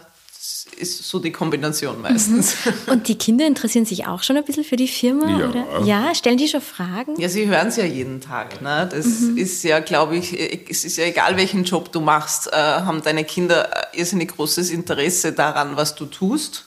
[0.77, 2.55] ist so die Kombination meistens.
[2.65, 2.91] Mhm.
[2.91, 5.39] Und die Kinder interessieren sich auch schon ein bisschen für die Firma?
[5.39, 5.85] Ja, oder?
[5.85, 7.19] ja stellen die schon Fragen?
[7.19, 8.61] Ja, sie hören es ja jeden Tag.
[8.61, 8.87] Ne?
[8.91, 9.37] Das mhm.
[9.37, 10.33] ist ja, glaube ich,
[10.69, 15.33] es ist ja egal, welchen Job du machst, äh, haben deine Kinder irrsinnig großes Interesse
[15.33, 16.65] daran, was du tust.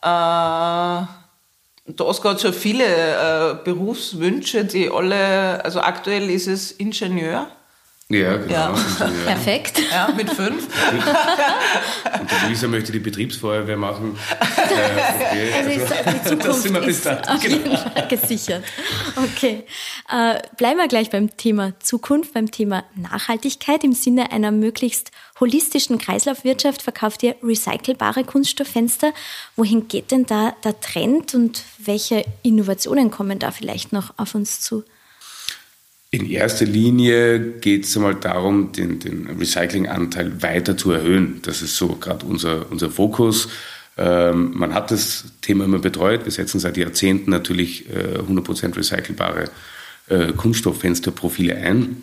[0.00, 0.04] Äh,
[1.90, 7.48] da hast gerade schon viele äh, Berufswünsche, die alle, also aktuell ist es Ingenieur.
[8.10, 8.48] Ja, genau.
[8.48, 8.74] Ja.
[9.26, 9.82] Perfekt.
[9.90, 10.66] Ja, mit fünf.
[12.20, 14.16] Und die Luisa möchte die Betriebsfeuerwehr machen.
[14.30, 14.44] Äh,
[15.24, 15.52] okay.
[15.52, 17.28] Also ist die Zukunft das sind wir bis dahin.
[17.28, 17.56] Auf genau.
[17.56, 18.64] jeden Fall gesichert.
[19.14, 19.64] Okay.
[20.10, 23.84] Äh, bleiben wir gleich beim Thema Zukunft, beim Thema Nachhaltigkeit.
[23.84, 29.12] Im Sinne einer möglichst holistischen Kreislaufwirtschaft verkauft ihr recycelbare Kunststofffenster.
[29.54, 34.62] Wohin geht denn da der Trend und welche Innovationen kommen da vielleicht noch auf uns
[34.62, 34.82] zu?
[36.10, 41.40] In erster Linie geht es einmal darum, den, den Recyclinganteil weiter zu erhöhen.
[41.42, 43.48] Das ist so gerade unser, unser Fokus.
[43.98, 46.24] Ähm, man hat das Thema immer betreut.
[46.24, 49.50] Wir setzen seit Jahrzehnten natürlich äh, 100% recycelbare
[50.08, 52.00] äh, Kunststofffensterprofile ein.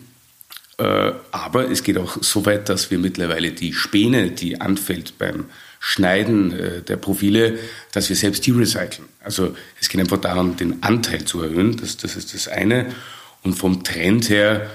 [0.78, 5.46] Äh, aber es geht auch so weit, dass wir mittlerweile die Späne, die anfällt beim
[5.80, 7.58] Schneiden äh, der Profile,
[7.90, 9.08] dass wir selbst die recyceln.
[9.20, 11.76] Also es geht einfach darum, den Anteil zu erhöhen.
[11.76, 12.94] Das, das ist das eine.
[13.46, 14.68] Und vom Trend her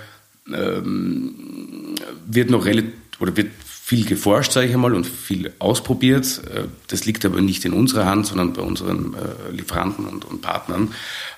[0.48, 6.42] ähm, wird noch relativ oder wird viel geforscht, sage ich einmal, und viel ausprobiert.
[6.56, 10.42] Äh, das liegt aber nicht in unserer Hand, sondern bei unseren äh, Lieferanten und, und
[10.42, 10.94] Partnern.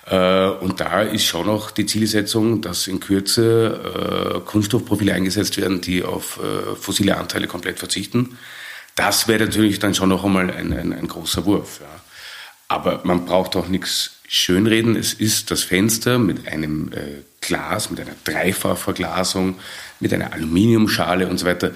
[0.05, 6.03] Äh, und da ist schon noch die Zielsetzung, dass in Kürze Kunststoffprofile eingesetzt werden, die
[6.03, 6.39] auf
[6.79, 8.37] fossile Anteile komplett verzichten.
[8.95, 11.79] Das wäre natürlich dann schon noch einmal ein, ein, ein großer Wurf.
[11.81, 11.87] Ja.
[12.67, 14.95] Aber man braucht auch nichts schönreden.
[14.95, 19.55] Es ist das Fenster mit einem äh, Glas, mit einer Dreifachverglasung,
[19.99, 21.71] mit einer Aluminiumschale und so weiter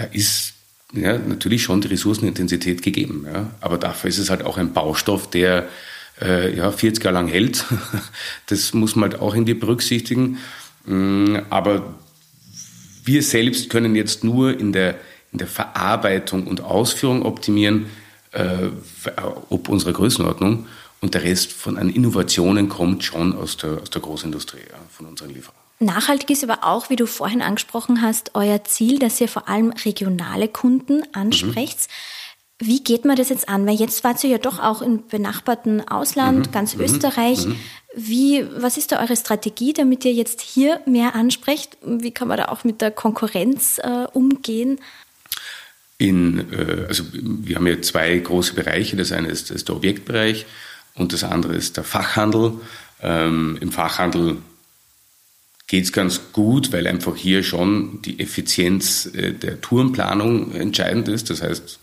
[0.00, 0.54] da ist
[0.92, 3.26] ja, natürlich schon die Ressourcenintensität gegeben.
[3.32, 3.50] Ja.
[3.60, 5.68] Aber dafür ist es halt auch ein Baustoff, der
[6.20, 7.64] äh, ja, 40 Jahre lang hält.
[8.46, 10.38] Das muss man halt auch irgendwie berücksichtigen.
[10.86, 11.94] Mm, aber
[13.04, 14.96] wir selbst können jetzt nur in der,
[15.32, 17.86] in der Verarbeitung und Ausführung optimieren,
[18.32, 18.68] äh,
[19.50, 20.66] ob unserer Größenordnung.
[21.00, 25.06] Und der Rest von an Innovationen kommt schon aus der, aus der Großindustrie, ja, von
[25.06, 25.60] unseren Lieferanten.
[25.82, 29.70] Nachhaltig ist aber auch, wie du vorhin angesprochen hast, euer Ziel, dass ihr vor allem
[29.70, 31.78] regionale Kunden ansprecht.
[31.78, 32.66] Mhm.
[32.66, 33.66] Wie geht man das jetzt an?
[33.66, 36.52] Weil jetzt wart ihr ja doch auch im benachbarten Ausland, mhm.
[36.52, 36.82] ganz mhm.
[36.82, 37.46] Österreich.
[37.46, 37.56] Mhm.
[37.96, 41.78] Wie, was ist da eure Strategie, damit ihr jetzt hier mehr ansprecht?
[41.82, 44.78] Wie kann man da auch mit der Konkurrenz äh, umgehen?
[45.96, 48.98] In, äh, also wir haben ja zwei große Bereiche.
[48.98, 50.44] Das eine ist, ist der Objektbereich
[51.00, 52.52] und das andere ist der Fachhandel.
[53.02, 54.36] Ähm, Im Fachhandel
[55.66, 61.30] geht es ganz gut, weil einfach hier schon die Effizienz äh, der Tourenplanung entscheidend ist.
[61.30, 61.78] Das heißt,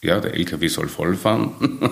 [0.00, 1.52] ja, der LKW soll vollfahren.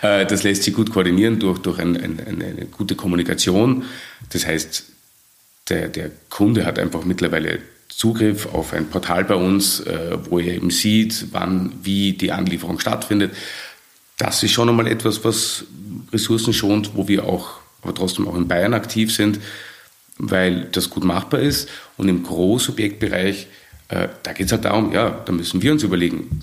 [0.00, 3.84] Äh, das lässt sich gut koordinieren durch, durch ein, ein, eine gute Kommunikation.
[4.30, 4.84] Das heißt,
[5.68, 10.54] der, der Kunde hat einfach mittlerweile Zugriff auf ein Portal bei uns, äh, wo er
[10.54, 13.32] eben sieht, wann, wie die Anlieferung stattfindet.
[14.16, 15.64] Das ist schon einmal etwas, was
[16.12, 19.40] Ressourcen schont, wo wir auch, aber trotzdem auch in Bayern aktiv sind
[20.18, 21.68] weil das gut machbar ist.
[21.96, 23.48] Und im Großobjektbereich,
[23.88, 26.40] äh, da geht es halt darum, ja, da müssen wir uns überlegen,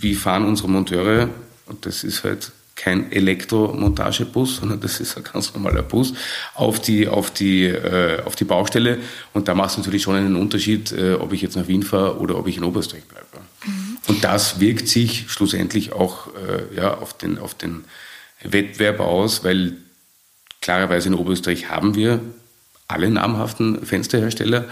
[0.00, 1.28] wie fahren unsere Monteure,
[1.66, 6.14] und das ist halt kein Elektromontagebus, sondern das ist ein ganz normaler Bus,
[6.54, 8.98] auf die, auf die, äh, auf die Baustelle.
[9.34, 12.18] Und da macht es natürlich schon einen Unterschied, äh, ob ich jetzt nach Wien fahre
[12.18, 13.26] oder ob ich in Oberösterreich bleibe.
[13.66, 13.98] Mhm.
[14.08, 17.84] Und das wirkt sich schlussendlich auch äh, ja, auf, den, auf den
[18.42, 19.76] Wettbewerb aus, weil
[20.60, 22.20] klarerweise in Oberösterreich haben wir
[22.88, 24.66] alle namhaften Fensterhersteller.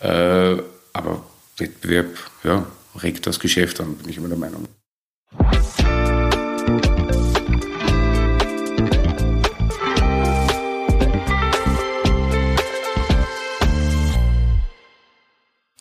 [0.00, 0.56] Äh,
[0.92, 1.24] aber
[1.56, 2.06] Wettbewerb
[2.44, 2.66] ja,
[3.02, 4.68] regt das Geschäft an, bin ich immer der Meinung.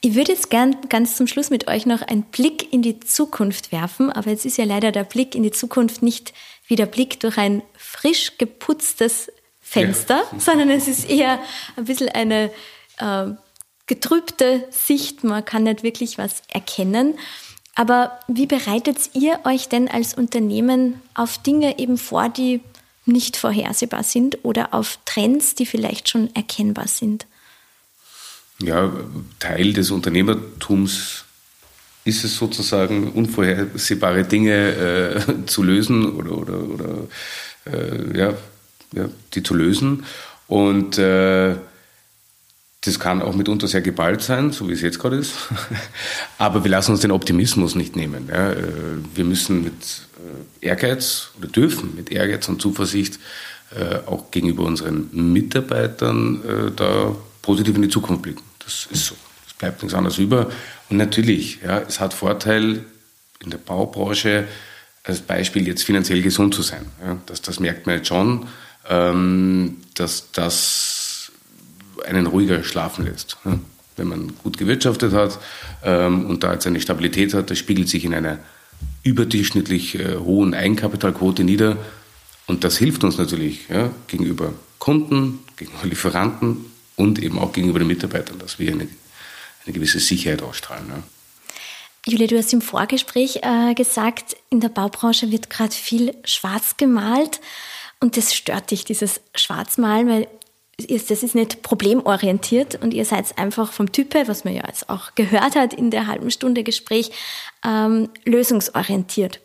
[0.06, 3.72] Ich würde jetzt gern ganz zum Schluss mit euch noch einen Blick in die Zukunft
[3.72, 6.34] werfen, aber jetzt ist ja leider der Blick in die Zukunft nicht
[6.68, 10.40] wie der Blick durch ein frisch geputztes Fenster, ja.
[10.40, 11.40] sondern es ist eher
[11.76, 12.52] ein bisschen eine
[12.98, 13.26] äh,
[13.88, 15.24] getrübte Sicht.
[15.24, 17.16] Man kann nicht wirklich was erkennen.
[17.76, 22.62] Aber wie bereitet ihr euch denn als Unternehmen auf Dinge eben vor, die
[23.06, 27.26] nicht vorhersehbar sind oder auf Trends, die vielleicht schon erkennbar sind?
[28.60, 28.94] Ja,
[29.40, 31.26] Teil des Unternehmertums
[32.06, 37.08] ist es sozusagen, unvorhersehbare Dinge äh, zu lösen oder, oder, oder
[37.66, 38.34] äh, ja,
[38.94, 40.06] ja, die zu lösen.
[40.48, 41.56] Und äh,
[42.86, 45.34] das kann auch mitunter sehr geballt sein, so wie es jetzt gerade ist.
[46.38, 48.28] Aber wir lassen uns den Optimismus nicht nehmen.
[48.30, 48.52] Ja.
[48.52, 48.58] Äh,
[49.16, 49.74] wir müssen mit
[50.62, 53.20] äh, Ehrgeiz oder dürfen mit Ehrgeiz und Zuversicht
[53.72, 58.44] äh, auch gegenüber unseren Mitarbeitern da positiv in die Zukunft blicken.
[58.60, 59.16] Das ist so.
[59.64, 60.50] Bleibt nichts anderes über.
[60.90, 62.84] Und natürlich, ja, es hat Vorteil
[63.44, 64.46] in der Baubranche,
[65.04, 66.86] als Beispiel jetzt finanziell gesund zu sein.
[67.06, 67.18] Ja.
[67.26, 68.48] Das, das merkt man jetzt schon
[68.90, 71.32] ähm, dass das
[72.06, 73.38] einen ruhiger schlafen lässt.
[73.96, 75.40] Wenn man gut gewirtschaftet hat
[75.84, 78.40] ähm, und da jetzt eine Stabilität hat, das spiegelt sich in einer
[79.04, 81.78] überdurchschnittlich äh, hohen Eigenkapitalquote nieder.
[82.48, 87.88] Und das hilft uns natürlich ja, gegenüber Kunden, gegenüber Lieferanten und eben auch gegenüber den
[87.88, 88.88] Mitarbeitern, dass wir eine,
[89.66, 90.88] eine gewisse Sicherheit ausstrahlen.
[90.90, 91.04] Ja.
[92.06, 97.40] Julia, du hast im Vorgespräch äh, gesagt, in der Baubranche wird gerade viel schwarz gemalt.
[98.02, 100.28] Und das stört dich, dieses Schwarzmalen, weil
[100.90, 105.16] das ist nicht problemorientiert und ihr seid einfach vom Type, was man ja jetzt auch
[105.16, 107.12] gehört hat in der halben Stunde Gespräch,
[107.64, 109.40] ähm, lösungsorientiert.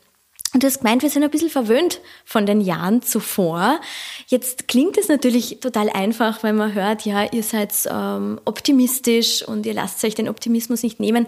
[0.55, 3.81] Und du hast gemeint, wir sind ein bisschen verwöhnt von den Jahren zuvor.
[4.29, 9.67] Jetzt klingt es natürlich total einfach, wenn man hört, ja, ihr seid ähm, optimistisch und
[9.67, 11.27] ihr lasst euch den Optimismus nicht nehmen.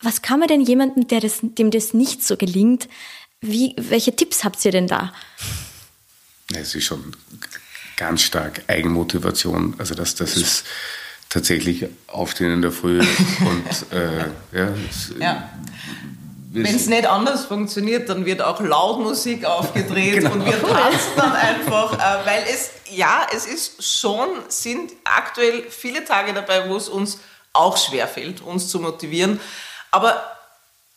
[0.00, 2.88] Was kann man denn jemandem, der das, dem das nicht so gelingt,
[3.40, 5.12] wie, welche Tipps habt ihr denn da?
[6.52, 7.14] Es ist schon
[7.96, 9.74] ganz stark Eigenmotivation.
[9.78, 10.64] Also das, das ist
[11.28, 13.00] tatsächlich Aufstehen in der Früh
[13.40, 14.74] und äh, ja,
[15.20, 15.50] ja.
[16.50, 20.32] Wenn es nicht anders funktioniert, dann wird auch Lautmusik aufgedreht genau.
[20.32, 26.04] und wir tanzen dann einfach, äh, weil es, ja, es ist schon, sind aktuell viele
[26.04, 27.18] Tage dabei, wo es uns
[27.52, 29.40] auch schwerfällt, uns zu motivieren.
[29.90, 30.22] Aber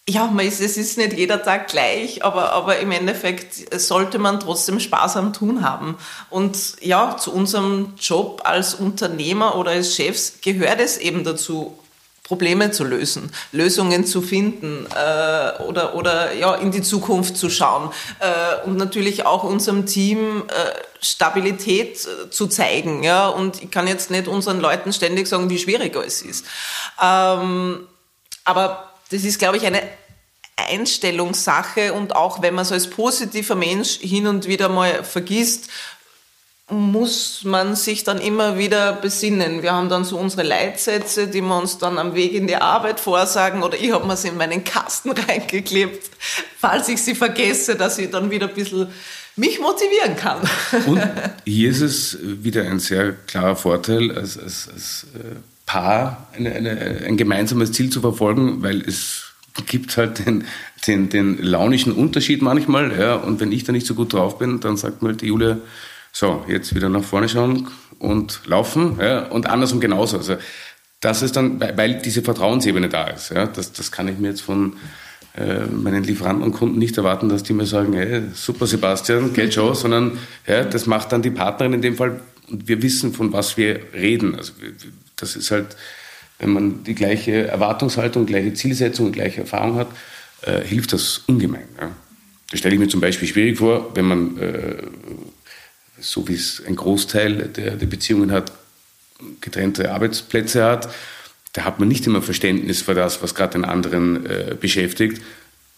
[0.08, 5.18] ja, es ist nicht jeder Tag gleich, aber, aber im Endeffekt sollte man trotzdem Spaß
[5.18, 5.98] am Tun haben.
[6.30, 11.78] Und ja, zu unserem Job als Unternehmer oder als Chefs gehört es eben dazu,
[12.24, 17.92] Probleme zu lösen, Lösungen zu finden äh, oder, oder ja, in die Zukunft zu schauen
[18.20, 23.04] äh, und natürlich auch unserem Team äh, Stabilität äh, zu zeigen.
[23.04, 23.28] Ja?
[23.28, 26.46] Und ich kann jetzt nicht unseren Leuten ständig sagen, wie schwierig es ist.
[27.02, 27.88] Ähm,
[28.46, 29.82] aber das ist, glaube ich, eine
[30.56, 35.70] Einstellungssache und auch wenn man so als positiver Mensch hin und wieder mal vergisst,
[36.72, 39.62] muss man sich dann immer wieder besinnen.
[39.62, 43.00] Wir haben dann so unsere Leitsätze, die wir uns dann am Weg in die Arbeit
[43.00, 46.10] vorsagen oder ich habe mir sie in meinen Kasten reingeklebt,
[46.58, 48.88] falls ich sie vergesse, dass ich dann wieder ein bisschen
[49.36, 50.40] mich motivieren kann.
[50.88, 51.02] Und
[51.46, 57.02] hier ist es wieder ein sehr klarer Vorteil, als, als, als äh, Paar eine, eine,
[57.06, 59.32] ein gemeinsames Ziel zu verfolgen, weil es
[59.68, 60.46] gibt halt den,
[60.88, 62.98] den, den launischen Unterschied manchmal.
[62.98, 65.28] Ja, und wenn ich da nicht so gut drauf bin, dann sagt mir halt die
[65.28, 65.58] Julia,
[66.12, 67.68] so, jetzt wieder nach vorne schauen
[68.00, 68.98] und laufen.
[69.00, 70.18] Ja, und andersrum genauso.
[70.18, 70.38] Also
[71.00, 73.32] das ist dann, weil diese Vertrauensebene da ist.
[73.32, 74.74] Ja, das, das kann ich mir jetzt von
[75.36, 79.54] äh, meinen Lieferanten und Kunden nicht erwarten, dass die mir sagen, hey, super Sebastian, geht
[79.54, 82.20] schon, sondern ja, das macht dann die Partnerin in dem Fall.
[82.50, 84.36] Und wir wissen, von was wir reden.
[84.36, 84.54] Also
[85.16, 85.76] das ist halt,
[86.40, 89.88] wenn man die gleiche Erwartungshaltung, gleiche Zielsetzung, gleiche Erfahrung hat,
[90.42, 91.68] äh, hilft das ungemein.
[91.80, 91.92] Ja.
[92.50, 94.76] Das stelle ich mir zum Beispiel schwierig vor, wenn man äh,
[96.02, 98.52] so wie es ein Großteil der, der Beziehungen hat,
[99.40, 100.90] getrennte Arbeitsplätze hat,
[101.54, 105.22] da hat man nicht immer Verständnis für das, was gerade den anderen äh, beschäftigt.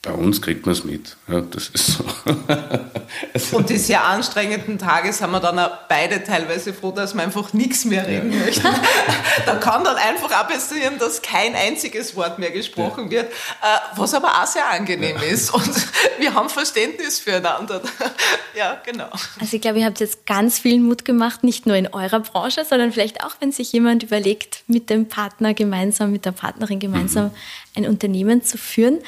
[0.06, 1.16] Bei uns kriegt man es mit.
[1.30, 2.04] Ja, das ist so.
[3.34, 7.24] also und die sehr anstrengenden Tage sind wir dann auch beide teilweise froh, dass wir
[7.24, 8.40] einfach nichts mehr reden ja.
[8.40, 8.68] möchten.
[9.46, 13.12] da kann dann einfach auch passieren, dass kein einziges Wort mehr gesprochen ja.
[13.12, 15.54] wird, äh, was aber auch sehr angenehm ist.
[15.54, 15.72] Und
[16.20, 17.82] wir haben Verständnis füreinander.
[18.56, 19.08] ja, genau.
[19.40, 22.66] Also ich glaube, ihr habt jetzt ganz viel Mut gemacht, nicht nur in eurer Branche,
[22.66, 27.28] sondern vielleicht auch, wenn sich jemand überlegt, mit dem Partner gemeinsam, mit der Partnerin gemeinsam
[27.28, 27.32] mhm.
[27.78, 29.00] ein Unternehmen zu führen.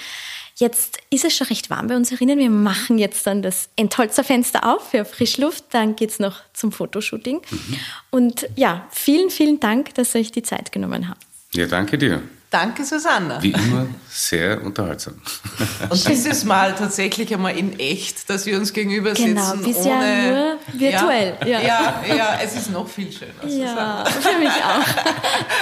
[0.57, 2.39] Jetzt ist es schon recht warm bei uns herinnen.
[2.39, 5.65] Wir machen jetzt dann das Entholzer-Fenster auf für Frischluft.
[5.71, 7.41] Dann geht es noch zum Fotoshooting.
[7.49, 7.79] Mhm.
[8.09, 11.25] Und ja, vielen, vielen Dank, dass ihr euch die Zeit genommen habt.
[11.53, 12.21] Ja, danke dir.
[12.49, 13.43] Danke, Susanna.
[13.43, 15.15] Wie immer sehr unterhaltsam.
[15.89, 19.63] Und dieses Mal tatsächlich einmal in echt, dass wir uns gegenüber genau, sitzen.
[19.63, 21.37] Genau, bisher nur virtuell.
[21.41, 23.45] Ja, ja, ja, ja, es ist noch viel schöner.
[23.45, 24.85] Ja, für mich auch.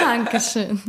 [0.00, 0.80] Dankeschön.